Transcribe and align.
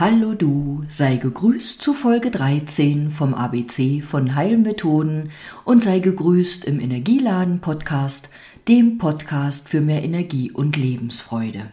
Hallo 0.00 0.34
du, 0.34 0.84
sei 0.88 1.16
gegrüßt 1.16 1.82
zu 1.82 1.92
Folge 1.92 2.30
13 2.30 3.10
vom 3.10 3.34
ABC 3.34 4.00
von 4.00 4.36
Heilmethoden 4.36 5.30
und 5.64 5.82
sei 5.82 5.98
gegrüßt 5.98 6.66
im 6.66 6.78
Energieladen 6.78 7.58
Podcast, 7.58 8.28
dem 8.68 8.98
Podcast 8.98 9.68
für 9.68 9.80
mehr 9.80 10.04
Energie 10.04 10.52
und 10.52 10.76
Lebensfreude. 10.76 11.66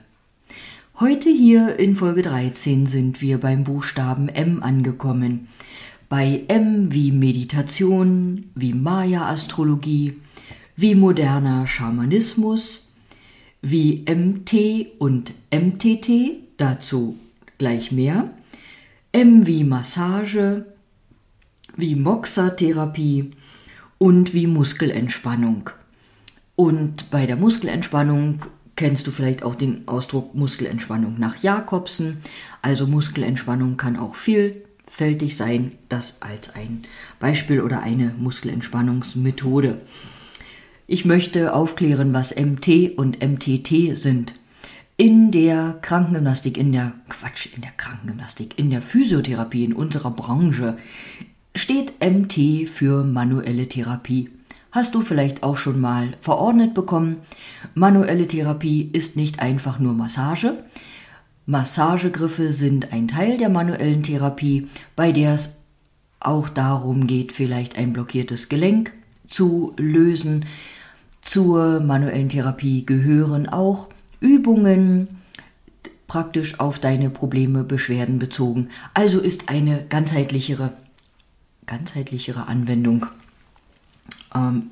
Heute 0.99 1.29
hier 1.29 1.77
in 1.77 1.95
Folge 1.95 2.23
13 2.23 2.87
sind 2.87 3.21
wir 3.21 3.39
beim 3.39 3.63
Buchstaben 3.63 4.27
M 4.27 4.63
angekommen. 4.63 5.47
Bei 6.09 6.45
M 6.47 6.91
wie 6.91 7.11
Meditation, 7.11 8.45
wie 8.55 8.73
Maya-Astrologie, 8.73 10.15
wie 10.75 10.95
moderner 10.95 11.67
Schamanismus, 11.67 12.91
wie 13.61 14.03
MT 14.09 14.97
und 14.97 15.31
MTT, 15.51 16.41
dazu 16.57 17.19
gleich 17.57 17.91
mehr. 17.91 18.29
M 19.11 19.47
wie 19.47 19.63
Massage, 19.63 20.65
wie 21.77 21.95
Moxa-Therapie 21.95 23.31
und 23.97 24.33
wie 24.33 24.47
Muskelentspannung. 24.47 25.69
Und 26.55 27.09
bei 27.11 27.25
der 27.25 27.35
Muskelentspannung 27.35 28.39
kennst 28.75 29.07
du 29.07 29.11
vielleicht 29.11 29.43
auch 29.43 29.55
den 29.55 29.87
Ausdruck 29.87 30.35
Muskelentspannung 30.35 31.15
nach 31.17 31.41
Jakobsen. 31.41 32.17
Also 32.61 32.87
Muskelentspannung 32.87 33.77
kann 33.77 33.97
auch 33.97 34.15
vielfältig 34.15 35.37
sein, 35.37 35.73
das 35.89 36.21
als 36.21 36.55
ein 36.55 36.83
Beispiel 37.19 37.61
oder 37.61 37.81
eine 37.81 38.13
Muskelentspannungsmethode. 38.17 39.81
Ich 40.87 41.05
möchte 41.05 41.53
aufklären, 41.53 42.13
was 42.13 42.35
MT 42.35 42.97
und 42.97 43.23
MTT 43.25 43.97
sind 43.97 44.35
in 44.97 45.31
der 45.31 45.77
Krankengymnastik, 45.81 46.57
in 46.57 46.71
der 46.71 46.93
Quatsch, 47.09 47.47
in 47.53 47.61
der 47.61 47.71
Krankengymnastik, 47.71 48.57
in 48.57 48.69
der 48.69 48.81
Physiotherapie 48.81 49.65
in 49.65 49.73
unserer 49.73 50.11
Branche 50.11 50.77
steht 51.53 51.93
MT 52.01 52.69
für 52.69 53.03
manuelle 53.03 53.67
Therapie. 53.67 54.29
Hast 54.71 54.95
du 54.95 55.01
vielleicht 55.01 55.43
auch 55.43 55.57
schon 55.57 55.79
mal 55.79 56.17
verordnet 56.19 56.73
bekommen? 56.73 57.17
Manuelle 57.73 58.27
Therapie 58.27 58.89
ist 58.91 59.15
nicht 59.15 59.39
einfach 59.39 59.79
nur 59.79 59.93
Massage. 59.93 60.63
Massagegriffe 61.45 62.51
sind 62.51 62.91
ein 62.91 63.07
Teil 63.07 63.37
der 63.37 63.49
manuellen 63.49 64.03
Therapie, 64.03 64.67
bei 64.95 65.11
der 65.11 65.35
es 65.35 65.59
auch 66.19 66.49
darum 66.49 67.07
geht, 67.07 67.31
vielleicht 67.31 67.77
ein 67.77 67.93
blockiertes 67.93 68.49
Gelenk 68.49 68.91
zu 69.27 69.73
lösen. 69.77 70.45
Zur 71.21 71.79
manuellen 71.79 72.29
Therapie 72.29 72.85
gehören 72.85 73.47
auch 73.47 73.87
Übungen 74.25 75.07
praktisch 76.07 76.59
auf 76.59 76.79
deine 76.79 77.09
Probleme, 77.09 77.63
Beschwerden 77.63 78.19
bezogen. 78.19 78.69
Also 78.93 79.19
ist 79.19 79.49
eine 79.49 79.85
ganzheitlichere, 79.87 80.73
ganzheitlichere 81.67 82.47
Anwendung 82.47 83.05
ähm, 84.33 84.71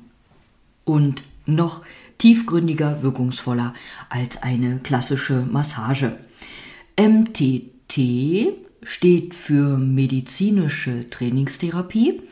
und 0.84 1.22
noch 1.46 1.82
tiefgründiger, 2.18 3.02
wirkungsvoller 3.02 3.74
als 4.08 4.42
eine 4.42 4.78
klassische 4.78 5.42
Massage. 5.42 6.18
MTT 6.98 8.54
steht 8.82 9.34
für 9.34 9.78
medizinische 9.78 11.08
Trainingstherapie. 11.10 12.22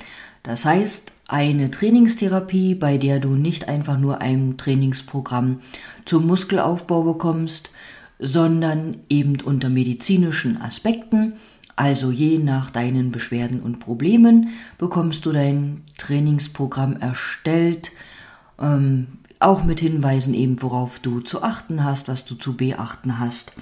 Das 0.42 0.64
heißt, 0.64 1.12
eine 1.32 1.70
Trainingstherapie, 1.70 2.74
bei 2.74 2.98
der 2.98 3.18
du 3.18 3.30
nicht 3.30 3.68
einfach 3.68 3.98
nur 3.98 4.20
ein 4.20 4.56
Trainingsprogramm 4.58 5.60
zum 6.04 6.26
Muskelaufbau 6.26 7.02
bekommst, 7.02 7.70
sondern 8.18 8.98
eben 9.08 9.40
unter 9.40 9.68
medizinischen 9.68 10.60
Aspekten, 10.60 11.32
also 11.74 12.10
je 12.10 12.38
nach 12.38 12.70
deinen 12.70 13.10
Beschwerden 13.10 13.60
und 13.60 13.80
Problemen, 13.80 14.50
bekommst 14.78 15.24
du 15.24 15.32
dein 15.32 15.82
Trainingsprogramm 15.96 16.96
erstellt, 16.96 17.92
ähm, 18.60 19.06
auch 19.40 19.64
mit 19.64 19.80
Hinweisen 19.80 20.34
eben, 20.34 20.62
worauf 20.62 21.00
du 21.00 21.20
zu 21.20 21.42
achten 21.42 21.82
hast, 21.82 22.08
was 22.08 22.24
du 22.24 22.34
zu 22.34 22.56
beachten 22.56 23.18
hast. 23.18 23.54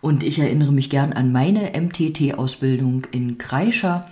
Und 0.00 0.24
ich 0.24 0.38
erinnere 0.38 0.72
mich 0.72 0.88
gern 0.88 1.12
an 1.12 1.30
meine 1.30 1.72
MTT-Ausbildung 1.78 3.02
in 3.12 3.36
Kreischer 3.36 4.08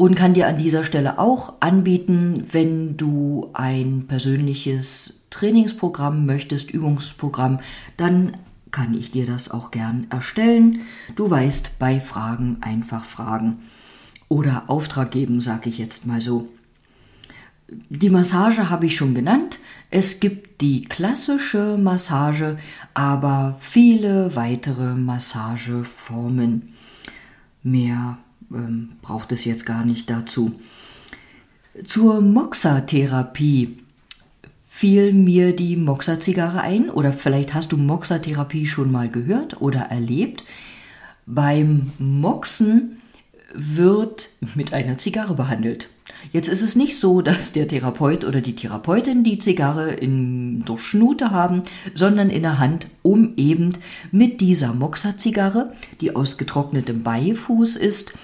und 0.00 0.14
kann 0.14 0.32
dir 0.32 0.48
an 0.48 0.56
dieser 0.56 0.82
Stelle 0.82 1.18
auch 1.18 1.60
anbieten, 1.60 2.44
wenn 2.52 2.96
du 2.96 3.50
ein 3.52 4.06
persönliches 4.08 5.20
Trainingsprogramm 5.28 6.24
möchtest, 6.24 6.70
Übungsprogramm, 6.70 7.60
dann 7.98 8.38
kann 8.70 8.94
ich 8.94 9.10
dir 9.10 9.26
das 9.26 9.50
auch 9.50 9.70
gern 9.70 10.06
erstellen. 10.08 10.80
Du 11.16 11.28
weißt, 11.28 11.78
bei 11.78 12.00
Fragen 12.00 12.56
einfach 12.62 13.04
fragen 13.04 13.58
oder 14.30 14.70
Auftrag 14.70 15.10
geben, 15.10 15.42
sage 15.42 15.68
ich 15.68 15.76
jetzt 15.76 16.06
mal 16.06 16.22
so. 16.22 16.48
Die 17.68 18.08
Massage 18.08 18.70
habe 18.70 18.86
ich 18.86 18.96
schon 18.96 19.14
genannt. 19.14 19.58
Es 19.90 20.18
gibt 20.18 20.62
die 20.62 20.80
klassische 20.80 21.76
Massage, 21.76 22.56
aber 22.94 23.58
viele 23.60 24.34
weitere 24.34 24.94
Massageformen. 24.94 26.72
Mehr 27.62 28.16
ähm, 28.52 28.90
braucht 29.02 29.32
es 29.32 29.44
jetzt 29.44 29.66
gar 29.66 29.84
nicht 29.84 30.10
dazu. 30.10 30.60
Zur 31.84 32.20
Moxa-Therapie 32.20 33.76
fiel 34.66 35.12
mir 35.12 35.54
die 35.54 35.76
Moxa-Zigarre 35.76 36.60
ein 36.60 36.90
oder 36.90 37.12
vielleicht 37.12 37.54
hast 37.54 37.72
du 37.72 37.76
Moxa-Therapie 37.76 38.66
schon 38.66 38.90
mal 38.90 39.08
gehört 39.08 39.60
oder 39.60 39.80
erlebt. 39.80 40.44
Beim 41.26 41.92
Moxen 41.98 42.96
wird 43.54 44.30
mit 44.54 44.72
einer 44.72 44.98
Zigarre 44.98 45.34
behandelt. 45.34 45.88
Jetzt 46.32 46.48
ist 46.48 46.62
es 46.62 46.76
nicht 46.76 46.98
so, 46.98 47.22
dass 47.22 47.52
der 47.52 47.68
Therapeut 47.68 48.24
oder 48.24 48.40
die 48.40 48.54
Therapeutin 48.54 49.24
die 49.24 49.38
Zigarre 49.38 49.92
in 49.92 50.64
der 50.64 50.78
Schnute 50.78 51.30
haben, 51.30 51.62
sondern 51.94 52.30
in 52.30 52.42
der 52.42 52.58
Hand, 52.58 52.86
um 53.02 53.34
eben 53.36 53.72
mit 54.12 54.40
dieser 54.40 54.72
Moxa-Zigarre, 54.72 55.72
die 56.00 56.14
aus 56.14 56.38
getrocknetem 56.38 57.02
Beifuß 57.02 57.76
ist, 57.76 58.14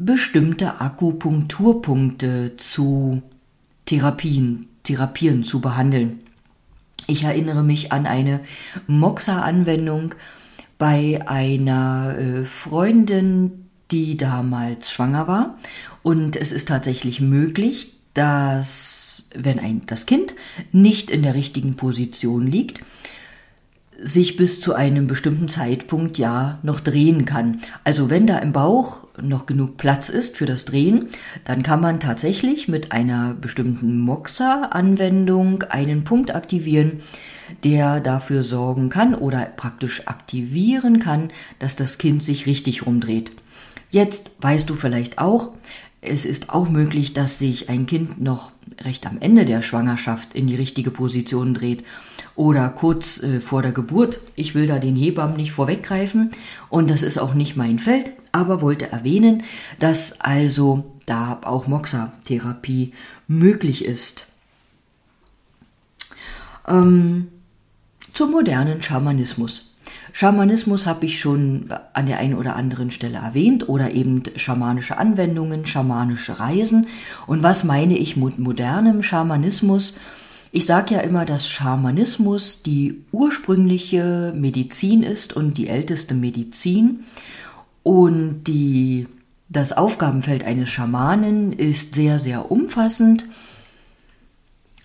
bestimmte 0.00 0.80
Akupunkturpunkte 0.80 2.56
zu 2.56 3.22
Therapien, 3.84 4.66
Therapien 4.82 5.44
zu 5.44 5.60
behandeln. 5.60 6.20
Ich 7.06 7.24
erinnere 7.24 7.62
mich 7.62 7.92
an 7.92 8.06
eine 8.06 8.40
Moxa-Anwendung 8.86 10.14
bei 10.78 11.20
einer 11.26 12.16
äh, 12.18 12.44
Freundin, 12.44 13.66
die 13.90 14.16
damals 14.16 14.90
schwanger 14.90 15.28
war. 15.28 15.58
Und 16.02 16.36
es 16.36 16.52
ist 16.52 16.68
tatsächlich 16.68 17.20
möglich, 17.20 17.92
dass, 18.14 19.24
wenn 19.34 19.58
ein, 19.58 19.82
das 19.86 20.06
Kind 20.06 20.34
nicht 20.72 21.10
in 21.10 21.22
der 21.22 21.34
richtigen 21.34 21.76
Position 21.76 22.46
liegt, 22.46 22.80
sich 24.02 24.36
bis 24.36 24.60
zu 24.60 24.74
einem 24.74 25.06
bestimmten 25.06 25.48
Zeitpunkt 25.48 26.18
ja 26.18 26.58
noch 26.62 26.80
drehen 26.80 27.24
kann. 27.24 27.58
Also 27.84 28.10
wenn 28.10 28.26
da 28.26 28.38
im 28.38 28.52
Bauch 28.52 29.04
noch 29.20 29.46
genug 29.46 29.76
Platz 29.76 30.08
ist 30.08 30.36
für 30.36 30.46
das 30.46 30.64
Drehen, 30.64 31.08
dann 31.44 31.62
kann 31.62 31.80
man 31.80 32.00
tatsächlich 32.00 32.68
mit 32.68 32.92
einer 32.92 33.34
bestimmten 33.34 33.98
Moxa-Anwendung 33.98 35.64
einen 35.64 36.04
Punkt 36.04 36.34
aktivieren, 36.34 37.00
der 37.64 38.00
dafür 38.00 38.42
sorgen 38.42 38.88
kann 38.88 39.14
oder 39.14 39.44
praktisch 39.44 40.06
aktivieren 40.06 41.00
kann, 41.00 41.30
dass 41.58 41.76
das 41.76 41.98
Kind 41.98 42.22
sich 42.22 42.46
richtig 42.46 42.86
rumdreht. 42.86 43.32
Jetzt 43.90 44.30
weißt 44.40 44.70
du 44.70 44.74
vielleicht 44.74 45.18
auch, 45.18 45.50
es 46.02 46.24
ist 46.24 46.50
auch 46.50 46.68
möglich, 46.68 47.12
dass 47.12 47.38
sich 47.38 47.68
ein 47.68 47.86
Kind 47.86 48.20
noch 48.20 48.50
recht 48.82 49.06
am 49.06 49.18
Ende 49.20 49.44
der 49.44 49.62
Schwangerschaft 49.62 50.34
in 50.34 50.46
die 50.46 50.54
richtige 50.54 50.90
Position 50.90 51.52
dreht 51.52 51.84
oder 52.34 52.70
kurz 52.70 53.22
äh, 53.22 53.40
vor 53.40 53.62
der 53.62 53.72
Geburt. 53.72 54.20
Ich 54.34 54.54
will 54.54 54.66
da 54.66 54.78
den 54.78 54.96
Hebammen 54.96 55.36
nicht 55.36 55.52
vorweggreifen 55.52 56.30
und 56.68 56.90
das 56.90 57.02
ist 57.02 57.18
auch 57.18 57.34
nicht 57.34 57.56
mein 57.56 57.78
Feld, 57.78 58.12
aber 58.32 58.62
wollte 58.62 58.90
erwähnen, 58.90 59.42
dass 59.78 60.20
also 60.20 60.84
da 61.04 61.40
auch 61.44 61.66
Moxa-Therapie 61.66 62.92
möglich 63.28 63.84
ist. 63.84 64.26
Ähm, 66.66 67.28
zum 68.14 68.30
modernen 68.30 68.80
Schamanismus. 68.80 69.69
Schamanismus 70.12 70.86
habe 70.86 71.06
ich 71.06 71.20
schon 71.20 71.72
an 71.92 72.06
der 72.06 72.18
einen 72.18 72.34
oder 72.34 72.56
anderen 72.56 72.90
Stelle 72.90 73.18
erwähnt 73.18 73.68
oder 73.68 73.92
eben 73.92 74.22
schamanische 74.36 74.98
Anwendungen, 74.98 75.66
schamanische 75.66 76.40
Reisen. 76.40 76.88
Und 77.26 77.42
was 77.42 77.64
meine 77.64 77.96
ich 77.96 78.16
mit 78.16 78.38
modernem 78.38 79.02
Schamanismus? 79.02 79.98
Ich 80.52 80.66
sage 80.66 80.94
ja 80.94 81.00
immer, 81.00 81.24
dass 81.24 81.48
Schamanismus 81.48 82.62
die 82.62 83.04
ursprüngliche 83.12 84.32
Medizin 84.36 85.02
ist 85.04 85.34
und 85.36 85.58
die 85.58 85.68
älteste 85.68 86.14
Medizin. 86.14 87.04
Und 87.84 88.44
die, 88.44 89.06
das 89.48 89.72
Aufgabenfeld 89.72 90.42
eines 90.42 90.68
Schamanen 90.68 91.52
ist 91.52 91.94
sehr, 91.94 92.18
sehr 92.18 92.50
umfassend. 92.50 93.26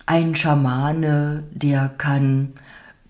Ein 0.06 0.36
Schamane, 0.36 1.42
der 1.52 1.88
kann 1.88 2.52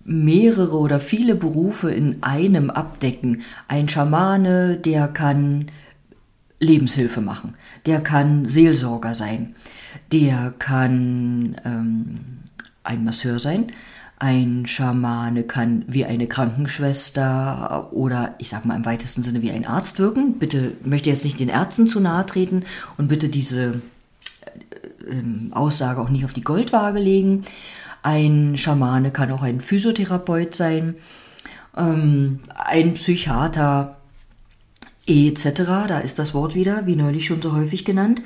mehrere 0.07 0.77
oder 0.77 0.99
viele 0.99 1.35
Berufe 1.35 1.91
in 1.91 2.23
einem 2.23 2.69
abdecken. 2.69 3.41
Ein 3.67 3.89
Schamane, 3.89 4.77
der 4.77 5.07
kann 5.09 5.67
Lebenshilfe 6.59 7.21
machen, 7.21 7.53
der 7.85 8.01
kann 8.01 8.45
Seelsorger 8.45 9.13
sein, 9.13 9.55
der 10.11 10.53
kann 10.57 11.55
ähm, 11.65 12.19
ein 12.83 13.03
Masseur 13.03 13.37
sein, 13.37 13.71
ein 14.17 14.65
Schamane 14.65 15.43
kann 15.43 15.85
wie 15.87 16.05
eine 16.05 16.27
Krankenschwester 16.27 17.89
oder 17.91 18.33
ich 18.39 18.49
sag 18.49 18.65
mal 18.65 18.75
im 18.75 18.85
weitesten 18.85 19.21
Sinne 19.21 19.43
wie 19.43 19.51
ein 19.51 19.67
Arzt 19.67 19.99
wirken. 19.99 20.39
Bitte 20.39 20.73
möchte 20.83 21.11
jetzt 21.11 21.23
nicht 21.23 21.39
den 21.39 21.49
Ärzten 21.49 21.85
zu 21.85 21.99
nahe 21.99 22.25
treten 22.25 22.63
und 22.97 23.09
bitte 23.09 23.29
diese 23.29 23.81
äh, 25.05 25.19
äh, 25.19 25.51
Aussage 25.51 26.01
auch 26.01 26.09
nicht 26.09 26.25
auf 26.25 26.33
die 26.33 26.43
Goldwaage 26.43 26.97
legen. 26.97 27.43
Ein 28.07 28.55
Schamane 28.55 29.11
kann 29.11 29.33
auch 29.33 29.41
ein 29.41 29.59
Physiotherapeut 29.59 30.55
sein, 30.55 30.95
ähm, 31.75 32.39
ein 32.55 32.93
Psychiater 32.93 33.97
etc. 35.05 35.43
Da 35.89 35.99
ist 35.99 36.17
das 36.17 36.33
Wort 36.33 36.55
wieder, 36.55 36.85
wie 36.85 36.95
neulich 36.95 37.25
schon 37.25 37.41
so 37.41 37.51
häufig 37.51 37.83
genannt. 37.83 38.21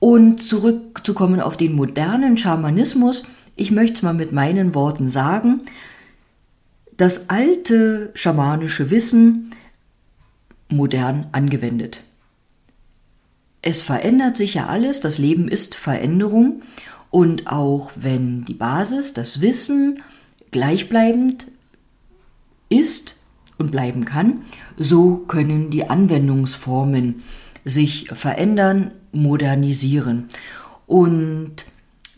Und 0.00 0.42
zurückzukommen 0.42 1.40
auf 1.42 1.58
den 1.58 1.74
modernen 1.74 2.38
Schamanismus, 2.38 3.24
ich 3.54 3.70
möchte 3.70 3.96
es 3.96 4.02
mal 4.02 4.14
mit 4.14 4.32
meinen 4.32 4.74
Worten 4.74 5.08
sagen, 5.08 5.60
das 6.96 7.28
alte 7.28 8.12
schamanische 8.14 8.90
Wissen 8.90 9.50
modern 10.70 11.26
angewendet. 11.32 12.04
Es 13.60 13.82
verändert 13.82 14.38
sich 14.38 14.54
ja 14.54 14.68
alles, 14.68 15.02
das 15.02 15.18
Leben 15.18 15.48
ist 15.48 15.74
Veränderung 15.74 16.62
und 17.12 17.46
auch 17.46 17.92
wenn 17.94 18.46
die 18.46 18.54
Basis, 18.54 19.12
das 19.12 19.42
Wissen 19.42 20.02
gleichbleibend 20.50 21.46
ist 22.70 23.16
und 23.58 23.70
bleiben 23.70 24.06
kann, 24.06 24.38
so 24.78 25.18
können 25.18 25.68
die 25.68 25.88
Anwendungsformen 25.88 27.22
sich 27.66 28.08
verändern, 28.08 28.92
modernisieren. 29.12 30.28
Und 30.86 31.66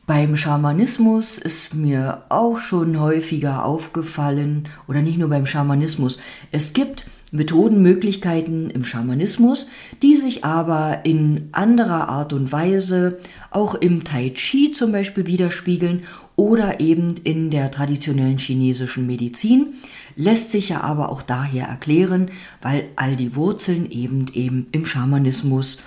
beim 0.07 0.37
Schamanismus 0.37 1.39
ist 1.39 1.75
mir 1.75 2.23
auch 2.29 2.59
schon 2.59 3.01
häufiger 3.01 3.65
aufgefallen, 3.65 4.69
oder 4.87 5.03
nicht 5.03 5.19
nur 5.19 5.29
beim 5.29 5.47
Schamanismus, 5.47 6.21
es 6.53 6.73
gibt 6.73 7.11
Methodenmöglichkeiten 7.35 8.71
im 8.71 8.85
Schamanismus, 8.85 9.71
die 10.03 10.15
sich 10.15 10.45
aber 10.45 11.01
in 11.05 11.49
anderer 11.51 12.09
Art 12.09 12.33
und 12.33 12.53
Weise 12.53 13.19
auch 13.51 13.75
im 13.75 14.05
Tai 14.05 14.31
Chi 14.31 14.71
zum 14.71 14.93
Beispiel 14.93 15.27
widerspiegeln 15.27 16.05
oder 16.37 16.79
eben 16.79 17.17
in 17.25 17.51
der 17.51 17.73
traditionellen 17.73 18.39
chinesischen 18.39 19.09
Medizin, 19.09 19.75
lässt 20.15 20.53
sich 20.53 20.69
ja 20.69 20.83
aber 20.83 21.11
auch 21.11 21.23
daher 21.23 21.67
erklären, 21.67 22.31
weil 22.63 22.85
all 22.95 23.17
die 23.17 23.35
Wurzeln 23.35 23.91
eben 23.91 24.27
eben 24.33 24.69
im 24.71 24.87
Schamanismus 24.87 25.83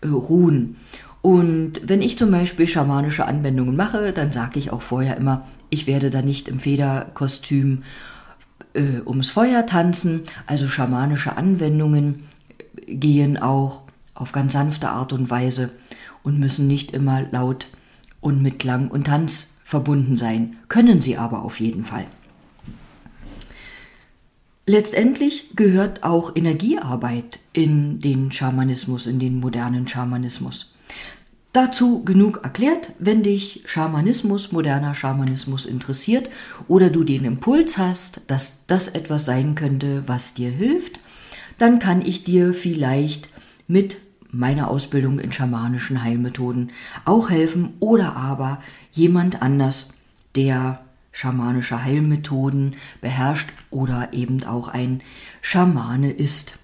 äh, 0.00 0.08
ruhen. 0.08 0.76
Und 1.20 1.82
wenn 1.84 2.00
ich 2.00 2.16
zum 2.16 2.30
Beispiel 2.30 2.66
schamanische 2.66 3.26
Anwendungen 3.26 3.76
mache, 3.76 4.12
dann 4.12 4.32
sage 4.32 4.58
ich 4.58 4.72
auch 4.72 4.80
vorher 4.80 5.18
immer, 5.18 5.46
ich 5.68 5.86
werde 5.86 6.08
da 6.08 6.22
nicht 6.22 6.48
im 6.48 6.58
Federkostüm 6.58 7.82
äh, 8.74 9.00
ums 9.06 9.30
Feuer 9.30 9.66
tanzen. 9.66 10.22
Also 10.46 10.68
schamanische 10.68 11.36
Anwendungen 11.36 12.26
gehen 12.86 13.36
auch 13.38 13.82
auf 14.14 14.32
ganz 14.32 14.52
sanfte 14.52 14.90
Art 14.90 15.12
und 15.12 15.30
Weise 15.30 15.70
und 16.22 16.38
müssen 16.38 16.66
nicht 16.66 16.92
immer 16.92 17.22
laut 17.30 17.68
und 18.20 18.42
mit 18.42 18.58
Klang 18.58 18.88
und 18.88 19.06
Tanz 19.06 19.54
verbunden 19.64 20.16
sein, 20.16 20.56
können 20.68 21.00
sie 21.00 21.16
aber 21.16 21.42
auf 21.42 21.60
jeden 21.60 21.84
Fall. 21.84 22.06
Letztendlich 24.66 25.56
gehört 25.56 26.04
auch 26.04 26.36
Energiearbeit 26.36 27.40
in 27.52 28.00
den 28.00 28.30
Schamanismus, 28.30 29.06
in 29.06 29.18
den 29.18 29.40
modernen 29.40 29.88
Schamanismus. 29.88 30.74
Dazu 31.52 32.04
genug 32.04 32.44
erklärt, 32.44 32.92
wenn 33.00 33.24
dich 33.24 33.62
Schamanismus, 33.66 34.52
moderner 34.52 34.94
Schamanismus 34.94 35.66
interessiert 35.66 36.30
oder 36.68 36.90
du 36.90 37.02
den 37.02 37.24
Impuls 37.24 37.76
hast, 37.76 38.20
dass 38.28 38.66
das 38.68 38.86
etwas 38.86 39.26
sein 39.26 39.56
könnte, 39.56 40.04
was 40.06 40.34
dir 40.34 40.50
hilft, 40.50 41.00
dann 41.58 41.80
kann 41.80 42.02
ich 42.02 42.22
dir 42.22 42.54
vielleicht 42.54 43.30
mit 43.66 43.98
meiner 44.30 44.70
Ausbildung 44.70 45.18
in 45.18 45.32
schamanischen 45.32 46.04
Heilmethoden 46.04 46.70
auch 47.04 47.30
helfen 47.30 47.74
oder 47.80 48.14
aber 48.14 48.62
jemand 48.92 49.42
anders, 49.42 49.94
der 50.36 50.84
schamanische 51.10 51.82
Heilmethoden 51.82 52.76
beherrscht 53.00 53.48
oder 53.70 54.12
eben 54.12 54.44
auch 54.44 54.68
ein 54.68 55.02
Schamane 55.42 56.12
ist. 56.12 56.59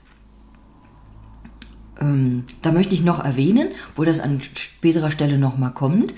Ähm, 2.01 2.45
da 2.63 2.73
möchte 2.73 2.95
ich 2.95 3.03
noch 3.03 3.25
erwähnen, 3.25 3.69
wo 3.95 4.05
das 4.05 4.21
an 4.21 4.41
späterer 4.55 5.11
Stelle 5.11 5.39
nochmal 5.39 5.73
kommt. 5.73 6.13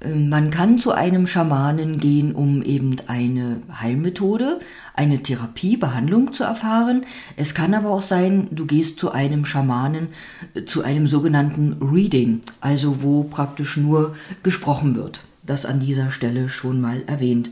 Ähm, 0.00 0.28
man 0.28 0.50
kann 0.50 0.78
zu 0.78 0.92
einem 0.92 1.26
Schamanen 1.26 1.98
gehen, 1.98 2.34
um 2.34 2.62
eben 2.62 2.96
eine 3.06 3.62
Heilmethode, 3.80 4.60
eine 4.94 5.22
Therapie, 5.22 5.76
Behandlung 5.76 6.32
zu 6.32 6.44
erfahren. 6.44 7.04
Es 7.36 7.54
kann 7.54 7.74
aber 7.74 7.90
auch 7.90 8.02
sein, 8.02 8.48
du 8.50 8.66
gehst 8.66 8.98
zu 8.98 9.10
einem 9.12 9.44
Schamanen, 9.44 10.08
äh, 10.54 10.64
zu 10.64 10.82
einem 10.82 11.06
sogenannten 11.06 11.76
Reading, 11.80 12.40
also 12.60 13.02
wo 13.02 13.24
praktisch 13.24 13.76
nur 13.76 14.14
gesprochen 14.42 14.94
wird. 14.94 15.20
Das 15.46 15.66
an 15.66 15.80
dieser 15.80 16.10
Stelle 16.10 16.48
schon 16.48 16.80
mal 16.80 17.02
erwähnt. 17.06 17.50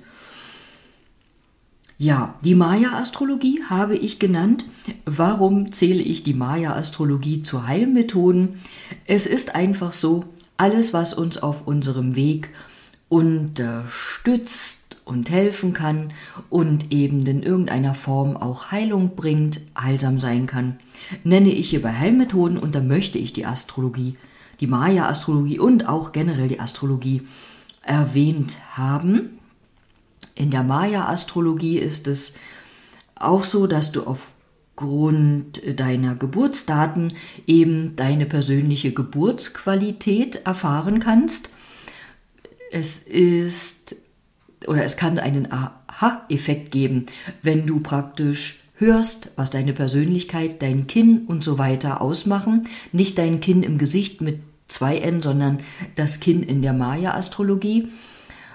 Ja, 2.02 2.34
die 2.44 2.56
Maya-Astrologie 2.56 3.62
habe 3.70 3.94
ich 3.94 4.18
genannt. 4.18 4.64
Warum 5.04 5.70
zähle 5.70 6.02
ich 6.02 6.24
die 6.24 6.34
Maya-Astrologie 6.34 7.44
zu 7.44 7.68
Heilmethoden? 7.68 8.60
Es 9.06 9.24
ist 9.26 9.54
einfach 9.54 9.92
so, 9.92 10.24
alles, 10.56 10.92
was 10.92 11.14
uns 11.14 11.40
auf 11.40 11.68
unserem 11.68 12.16
Weg 12.16 12.48
unterstützt 13.08 14.96
und 15.04 15.30
helfen 15.30 15.74
kann 15.74 16.12
und 16.50 16.90
eben 16.90 17.24
in 17.24 17.44
irgendeiner 17.44 17.94
Form 17.94 18.36
auch 18.36 18.72
Heilung 18.72 19.14
bringt, 19.14 19.60
heilsam 19.80 20.18
sein 20.18 20.46
kann, 20.46 20.78
nenne 21.22 21.52
ich 21.52 21.70
hierbei 21.70 21.92
Heilmethoden 21.92 22.58
und 22.58 22.74
da 22.74 22.80
möchte 22.80 23.18
ich 23.18 23.32
die 23.32 23.46
Astrologie, 23.46 24.16
die 24.58 24.66
Maya-Astrologie 24.66 25.60
und 25.60 25.88
auch 25.88 26.10
generell 26.10 26.48
die 26.48 26.58
Astrologie 26.58 27.22
erwähnt 27.84 28.58
haben. 28.72 29.38
In 30.34 30.50
der 30.50 30.62
Maya-Astrologie 30.62 31.78
ist 31.78 32.08
es 32.08 32.34
auch 33.14 33.44
so, 33.44 33.66
dass 33.66 33.92
du 33.92 34.04
aufgrund 34.04 35.62
deiner 35.78 36.14
Geburtsdaten 36.14 37.14
eben 37.46 37.96
deine 37.96 38.26
persönliche 38.26 38.92
Geburtsqualität 38.92 40.46
erfahren 40.46 41.00
kannst. 41.00 41.50
Es 42.70 42.98
ist 42.98 43.96
oder 44.66 44.84
es 44.84 44.96
kann 44.96 45.18
einen 45.18 45.50
Aha-Effekt 45.50 46.70
geben, 46.70 47.06
wenn 47.42 47.66
du 47.66 47.80
praktisch 47.80 48.60
hörst, 48.76 49.32
was 49.36 49.50
deine 49.50 49.72
Persönlichkeit, 49.72 50.62
dein 50.62 50.86
Kinn 50.86 51.24
und 51.26 51.44
so 51.44 51.58
weiter 51.58 52.00
ausmachen. 52.00 52.68
Nicht 52.92 53.18
dein 53.18 53.40
Kinn 53.40 53.62
im 53.62 53.78
Gesicht 53.78 54.20
mit 54.20 54.40
zwei 54.68 54.98
N, 54.98 55.20
sondern 55.20 55.58
das 55.96 56.20
Kinn 56.20 56.42
in 56.42 56.62
der 56.62 56.72
Maya-Astrologie. 56.72 57.88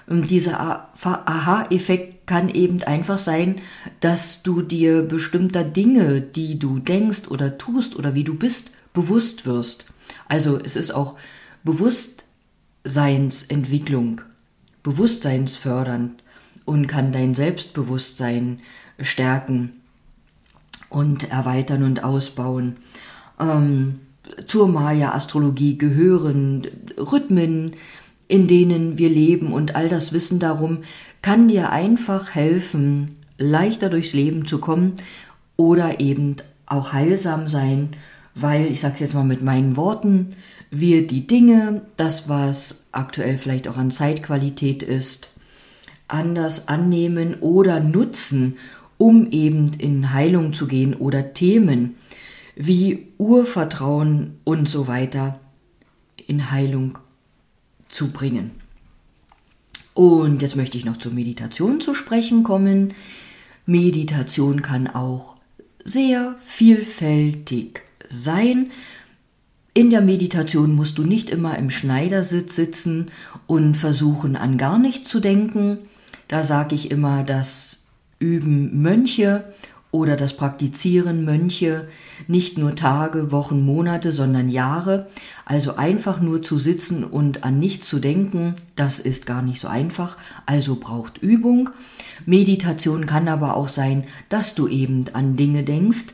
Und 0.08 0.30
dieser 0.30 0.88
Aha-Effekt 1.02 2.26
kann 2.26 2.48
eben 2.48 2.82
einfach 2.82 3.18
sein, 3.18 3.60
dass 4.00 4.42
du 4.42 4.62
dir 4.62 5.02
bestimmter 5.02 5.64
Dinge, 5.64 6.22
die 6.22 6.58
du 6.58 6.78
denkst 6.78 7.28
oder 7.28 7.58
tust 7.58 7.96
oder 7.96 8.14
wie 8.14 8.24
du 8.24 8.34
bist, 8.34 8.70
bewusst 8.94 9.44
wirst. 9.44 9.84
Also 10.26 10.58
es 10.58 10.76
ist 10.76 10.92
auch 10.92 11.16
Bewusstseinsentwicklung, 11.64 14.22
bewusstseinsfördernd 14.82 16.22
und 16.64 16.86
kann 16.86 17.12
dein 17.12 17.34
Selbstbewusstsein 17.34 18.60
stärken 19.00 19.74
und 20.88 21.30
erweitern 21.30 21.82
und 21.82 22.02
ausbauen. 22.02 22.76
Ähm, 23.38 24.00
zur 24.46 24.68
Maya-Astrologie 24.68 25.76
gehören 25.78 26.66
Rhythmen, 26.96 27.72
in 28.28 28.46
denen 28.46 28.98
wir 28.98 29.08
leben. 29.08 29.52
Und 29.52 29.74
all 29.74 29.88
das 29.88 30.12
Wissen 30.12 30.38
darum 30.38 30.78
kann 31.22 31.48
dir 31.48 31.70
einfach 31.70 32.34
helfen, 32.34 33.16
leichter 33.38 33.88
durchs 33.88 34.12
Leben 34.12 34.46
zu 34.46 34.58
kommen 34.58 34.94
oder 35.56 36.00
eben 36.00 36.36
auch 36.66 36.92
heilsam 36.92 37.48
sein, 37.48 37.96
weil, 38.34 38.66
ich 38.66 38.80
sage 38.80 38.94
es 38.94 39.00
jetzt 39.00 39.14
mal 39.14 39.24
mit 39.24 39.42
meinen 39.42 39.76
Worten, 39.76 40.36
wir 40.70 41.06
die 41.06 41.26
Dinge, 41.26 41.82
das 41.96 42.28
was 42.28 42.88
aktuell 42.92 43.38
vielleicht 43.38 43.66
auch 43.68 43.76
an 43.76 43.90
Zeitqualität 43.90 44.82
ist, 44.82 45.30
anders 46.06 46.68
annehmen 46.68 47.36
oder 47.40 47.80
nutzen, 47.80 48.56
um 48.98 49.30
eben 49.30 49.72
in 49.78 50.12
Heilung 50.12 50.52
zu 50.52 50.66
gehen 50.66 50.94
oder 50.94 51.32
Themen 51.32 51.96
wie 52.56 53.06
Urvertrauen 53.18 54.38
und 54.44 54.68
so 54.68 54.88
weiter 54.88 55.38
in 56.26 56.50
Heilung 56.50 56.98
zu 57.88 58.10
bringen. 58.10 58.52
Und 59.94 60.42
jetzt 60.42 60.56
möchte 60.56 60.78
ich 60.78 60.84
noch 60.84 60.96
zur 60.96 61.12
Meditation 61.12 61.80
zu 61.80 61.94
sprechen 61.94 62.44
kommen. 62.44 62.94
Meditation 63.66 64.62
kann 64.62 64.86
auch 64.86 65.34
sehr 65.84 66.36
vielfältig 66.38 67.82
sein. 68.08 68.70
In 69.74 69.90
der 69.90 70.00
Meditation 70.00 70.74
musst 70.74 70.98
du 70.98 71.04
nicht 71.04 71.30
immer 71.30 71.58
im 71.58 71.70
Schneidersitz 71.70 72.56
sitzen 72.56 73.10
und 73.46 73.76
versuchen 73.76 74.36
an 74.36 74.56
gar 74.56 74.78
nichts 74.78 75.08
zu 75.08 75.20
denken. 75.20 75.78
Da 76.28 76.44
sage 76.44 76.74
ich 76.74 76.90
immer, 76.90 77.24
das 77.24 77.88
üben 78.18 78.82
Mönche 78.82 79.52
oder 79.90 80.16
das 80.16 80.36
Praktizieren 80.36 81.24
Mönche 81.24 81.88
nicht 82.26 82.58
nur 82.58 82.74
Tage, 82.74 83.32
Wochen, 83.32 83.64
Monate, 83.64 84.12
sondern 84.12 84.48
Jahre. 84.48 85.08
Also 85.46 85.76
einfach 85.76 86.20
nur 86.20 86.42
zu 86.42 86.58
sitzen 86.58 87.04
und 87.04 87.44
an 87.44 87.58
nichts 87.58 87.88
zu 87.88 87.98
denken, 87.98 88.54
das 88.76 88.98
ist 88.98 89.24
gar 89.24 89.40
nicht 89.40 89.60
so 89.60 89.68
einfach, 89.68 90.18
also 90.44 90.76
braucht 90.76 91.18
Übung. 91.18 91.70
Meditation 92.26 93.06
kann 93.06 93.28
aber 93.28 93.56
auch 93.56 93.68
sein, 93.68 94.04
dass 94.28 94.54
du 94.54 94.68
eben 94.68 95.06
an 95.14 95.36
Dinge 95.36 95.64
denkst, 95.64 96.06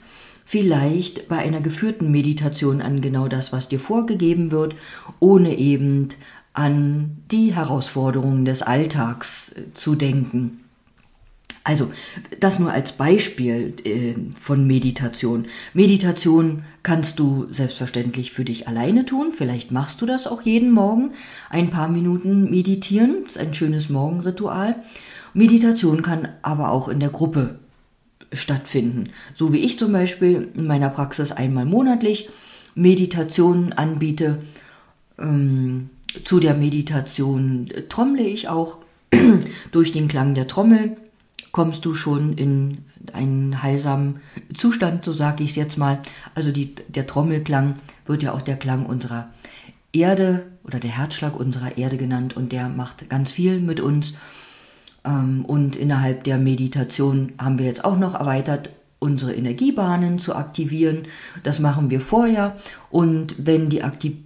vielleicht 0.45 1.29
bei 1.29 1.39
einer 1.39 1.61
geführten 1.61 2.11
Meditation 2.11 2.81
an 2.81 3.01
genau 3.01 3.29
das, 3.29 3.53
was 3.53 3.69
dir 3.69 3.81
vorgegeben 3.81 4.51
wird, 4.53 4.77
ohne 5.19 5.57
eben 5.57 6.09
an 6.53 7.17
die 7.33 7.55
Herausforderungen 7.55 8.45
des 8.45 8.63
Alltags 8.63 9.53
äh, 9.53 9.75
zu 9.75 9.97
denken. 9.97 10.64
Also, 11.67 11.91
das 12.41 12.59
nur 12.59 12.71
als 12.71 12.93
Beispiel 12.93 13.73
äh, 13.85 14.15
von 14.39 14.67
Meditation. 14.67 15.47
Meditation 15.73 16.63
kannst 16.83 17.19
du 17.19 17.47
selbstverständlich 17.53 18.33
für 18.33 18.45
dich 18.45 18.69
alleine 18.69 19.07
tun. 19.07 19.33
Vielleicht 19.33 19.73
machst 19.73 20.03
du 20.03 20.07
das 20.07 20.27
auch 20.27 20.43
jeden 20.43 20.73
Morgen. 20.73 21.13
Ein 21.49 21.71
paar 21.71 21.89
Minuten 21.89 22.51
meditieren. 22.51 23.25
Das 23.25 23.37
ist 23.37 23.39
ein 23.39 23.55
schönes 23.55 23.89
Morgenritual. 23.89 24.77
Meditation 25.33 26.03
kann 26.03 26.29
aber 26.43 26.71
auch 26.71 26.89
in 26.89 27.01
der 27.01 27.09
Gruppe 27.09 27.59
stattfinden. 28.31 29.09
So 29.35 29.55
wie 29.55 29.61
ich 29.61 29.79
zum 29.79 29.91
Beispiel 29.91 30.51
in 30.55 30.67
meiner 30.67 30.91
Praxis 30.91 31.33
einmal 31.33 31.65
monatlich 31.65 32.29
Meditationen 32.75 33.73
anbiete. 33.73 34.39
Ähm, 35.19 35.89
zu 36.25 36.41
der 36.41 36.55
Meditation 36.55 37.71
trommle 37.89 38.23
ich 38.23 38.49
auch 38.49 38.79
durch 39.73 39.93
den 39.93 40.09
Klang 40.09 40.35
der 40.35 40.47
Trommel 40.47 40.97
kommst 41.55 41.85
du 41.85 41.95
schon 41.95 42.33
in 42.33 42.79
einen 43.13 43.63
heilsamen 43.63 44.21
Zustand, 44.55 45.05
so 45.05 45.13
sage 45.13 45.45
ich 45.45 45.51
es 45.51 45.57
jetzt 45.57 45.79
mal. 45.79 46.01
Also 46.35 46.51
die, 46.51 46.75
der 46.89 47.07
Trommelklang 47.07 47.77
wird 48.07 48.25
ja 48.25 48.33
auch 48.33 48.43
der 48.43 48.57
Klang 48.57 48.87
unserer 48.87 49.31
Erde 49.93 50.47
oder 50.65 50.81
der 50.81 50.91
Herzschlag 50.91 51.39
unserer 51.39 51.79
Erde 51.79 51.97
genannt 51.97 52.37
und 52.37 52.51
der 52.51 52.69
macht 52.69 53.09
ganz 53.09 53.31
viel 53.31 53.61
mit 53.61 53.79
uns. 53.79 54.19
Ähm, 55.05 55.45
und 55.45 55.77
innerhalb 55.77 56.25
der 56.25 56.39
Meditation 56.39 57.33
haben 57.39 57.61
wir 57.61 57.67
jetzt 57.67 57.85
auch 57.85 57.99
noch 57.99 58.15
erweitert, 58.15 58.71
unsere 58.99 59.33
Energiebahnen 59.33 60.19
zu 60.19 60.35
aktivieren. 60.35 61.05
Das 61.45 61.61
machen 61.61 61.89
wir 61.89 62.01
vorher. 62.01 62.57
Und 62.91 63.37
wenn 63.39 63.69
die 63.69 63.85
Aktivität 63.85 64.25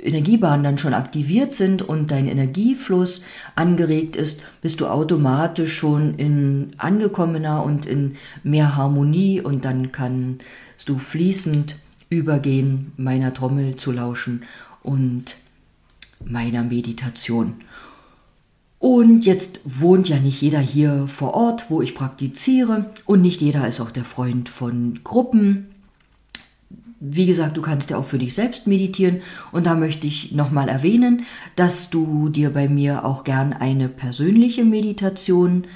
Energiebahnen 0.00 0.64
dann 0.64 0.78
schon 0.78 0.94
aktiviert 0.94 1.52
sind 1.52 1.82
und 1.82 2.10
dein 2.10 2.26
Energiefluss 2.26 3.24
angeregt 3.54 4.16
ist, 4.16 4.42
bist 4.60 4.80
du 4.80 4.86
automatisch 4.86 5.76
schon 5.76 6.14
in 6.14 6.72
angekommener 6.78 7.64
und 7.64 7.86
in 7.86 8.16
mehr 8.42 8.76
Harmonie 8.76 9.40
und 9.40 9.64
dann 9.64 9.92
kannst 9.92 10.40
du 10.86 10.98
fließend 10.98 11.76
übergehen, 12.10 12.92
meiner 12.96 13.34
Trommel 13.34 13.76
zu 13.76 13.92
lauschen 13.92 14.44
und 14.82 15.36
meiner 16.24 16.62
Meditation. 16.62 17.54
Und 18.78 19.24
jetzt 19.24 19.60
wohnt 19.64 20.08
ja 20.08 20.18
nicht 20.18 20.40
jeder 20.42 20.60
hier 20.60 21.08
vor 21.08 21.34
Ort, 21.34 21.70
wo 21.70 21.80
ich 21.82 21.94
praktiziere 21.94 22.90
und 23.06 23.22
nicht 23.22 23.40
jeder 23.40 23.66
ist 23.66 23.80
auch 23.80 23.90
der 23.90 24.04
Freund 24.04 24.48
von 24.48 25.00
Gruppen 25.02 25.75
wie 27.00 27.26
gesagt, 27.26 27.56
du 27.56 27.62
kannst 27.62 27.90
ja 27.90 27.98
auch 27.98 28.04
für 28.06 28.18
dich 28.18 28.34
selbst 28.34 28.66
meditieren. 28.66 29.20
Und 29.52 29.66
da 29.66 29.74
möchte 29.74 30.06
ich 30.06 30.32
nochmal 30.32 30.68
erwähnen, 30.68 31.24
dass 31.54 31.90
du 31.90 32.28
dir 32.28 32.50
bei 32.50 32.68
mir 32.68 33.04
auch 33.04 33.24
gern 33.24 33.52
eine 33.52 33.88
persönliche 33.88 34.64
Meditation 34.64 35.66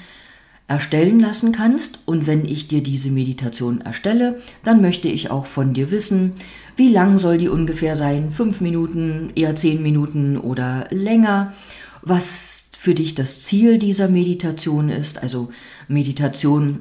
erstellen 0.67 1.19
lassen 1.19 1.51
kannst. 1.51 1.99
Und 2.05 2.27
wenn 2.27 2.45
ich 2.45 2.67
dir 2.67 2.81
diese 2.81 3.11
Meditation 3.11 3.81
erstelle, 3.81 4.39
dann 4.63 4.81
möchte 4.81 5.09
ich 5.09 5.29
auch 5.29 5.45
von 5.45 5.73
dir 5.73 5.91
wissen, 5.91 6.33
wie 6.75 6.89
lang 6.89 7.19
soll 7.19 7.37
die 7.37 7.49
ungefähr 7.49 7.95
sein, 7.95 8.31
fünf 8.31 8.61
Minuten, 8.61 9.31
eher 9.35 9.55
zehn 9.55 9.83
Minuten 9.83 10.37
oder 10.37 10.87
länger, 10.89 11.53
was 12.01 12.69
für 12.75 12.95
dich 12.95 13.13
das 13.13 13.43
Ziel 13.43 13.77
dieser 13.77 14.07
Meditation 14.07 14.89
ist. 14.89 15.21
Also 15.21 15.49
Meditation 15.87 16.79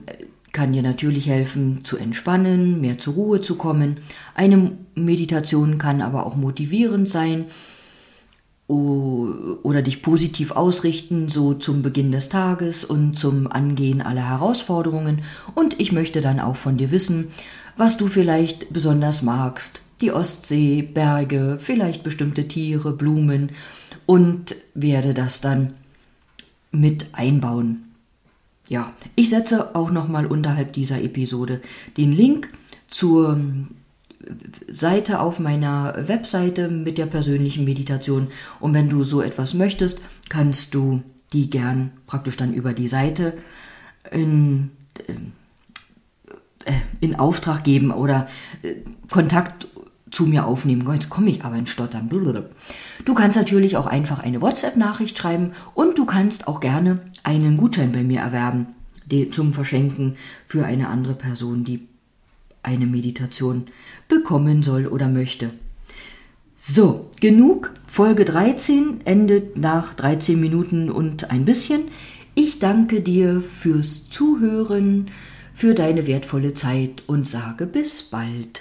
kann 0.60 0.74
dir 0.74 0.82
natürlich 0.82 1.26
helfen, 1.26 1.86
zu 1.86 1.96
entspannen, 1.96 2.82
mehr 2.82 2.98
zur 2.98 3.14
Ruhe 3.14 3.40
zu 3.40 3.54
kommen. 3.54 3.96
Eine 4.34 4.72
Meditation 4.94 5.78
kann 5.78 6.02
aber 6.02 6.26
auch 6.26 6.36
motivierend 6.36 7.08
sein 7.08 7.46
oder 8.68 9.80
dich 9.80 10.02
positiv 10.02 10.50
ausrichten, 10.50 11.28
so 11.28 11.54
zum 11.54 11.80
Beginn 11.80 12.12
des 12.12 12.28
Tages 12.28 12.84
und 12.84 13.14
zum 13.14 13.50
Angehen 13.50 14.02
aller 14.02 14.28
Herausforderungen. 14.28 15.22
Und 15.54 15.80
ich 15.80 15.92
möchte 15.92 16.20
dann 16.20 16.40
auch 16.40 16.56
von 16.56 16.76
dir 16.76 16.90
wissen, 16.90 17.28
was 17.78 17.96
du 17.96 18.08
vielleicht 18.08 18.70
besonders 18.70 19.22
magst. 19.22 19.80
Die 20.02 20.12
Ostsee, 20.12 20.82
Berge, 20.82 21.56
vielleicht 21.58 22.02
bestimmte 22.02 22.48
Tiere, 22.48 22.92
Blumen 22.92 23.52
und 24.04 24.54
werde 24.74 25.14
das 25.14 25.40
dann 25.40 25.72
mit 26.70 27.06
einbauen. 27.14 27.89
Ja, 28.70 28.94
ich 29.16 29.30
setze 29.30 29.74
auch 29.74 29.90
nochmal 29.90 30.26
unterhalb 30.26 30.72
dieser 30.72 31.02
Episode 31.02 31.60
den 31.96 32.12
Link 32.12 32.48
zur 32.88 33.36
Seite 34.68 35.18
auf 35.18 35.40
meiner 35.40 36.06
Webseite 36.06 36.68
mit 36.68 36.96
der 36.96 37.06
persönlichen 37.06 37.64
Meditation. 37.64 38.28
Und 38.60 38.72
wenn 38.72 38.88
du 38.88 39.02
so 39.02 39.22
etwas 39.22 39.54
möchtest, 39.54 40.00
kannst 40.28 40.72
du 40.74 41.02
die 41.32 41.50
gern 41.50 41.90
praktisch 42.06 42.36
dann 42.36 42.54
über 42.54 42.72
die 42.72 42.86
Seite 42.86 43.32
in, 44.12 44.70
äh, 46.64 46.72
in 47.00 47.16
Auftrag 47.16 47.64
geben 47.64 47.90
oder 47.90 48.28
äh, 48.62 48.76
Kontakt 49.10 49.66
zu 50.10 50.26
mir 50.26 50.46
aufnehmen. 50.46 50.88
Jetzt 50.92 51.10
komme 51.10 51.30
ich 51.30 51.44
aber 51.44 51.56
in 51.56 51.66
Stottern. 51.66 52.08
Du 53.04 53.14
kannst 53.14 53.38
natürlich 53.38 53.76
auch 53.76 53.86
einfach 53.86 54.20
eine 54.20 54.42
WhatsApp-Nachricht 54.42 55.16
schreiben 55.16 55.52
und 55.74 55.98
du 55.98 56.06
kannst 56.06 56.48
auch 56.48 56.60
gerne 56.60 57.00
einen 57.22 57.56
Gutschein 57.56 57.92
bei 57.92 58.02
mir 58.02 58.20
erwerben 58.20 58.66
zum 59.32 59.52
Verschenken 59.52 60.16
für 60.46 60.64
eine 60.64 60.88
andere 60.88 61.14
Person, 61.14 61.64
die 61.64 61.88
eine 62.62 62.86
Meditation 62.86 63.66
bekommen 64.08 64.62
soll 64.62 64.86
oder 64.86 65.08
möchte. 65.08 65.50
So, 66.58 67.08
genug. 67.20 67.72
Folge 67.88 68.24
13 68.24 69.00
endet 69.04 69.58
nach 69.58 69.94
13 69.94 70.38
Minuten 70.38 70.90
und 70.90 71.30
ein 71.30 71.44
bisschen. 71.44 71.88
Ich 72.34 72.58
danke 72.58 73.00
dir 73.00 73.40
fürs 73.40 74.08
Zuhören, 74.10 75.06
für 75.54 75.74
deine 75.74 76.06
wertvolle 76.06 76.54
Zeit 76.54 77.02
und 77.06 77.26
sage 77.26 77.66
bis 77.66 78.02
bald. 78.04 78.58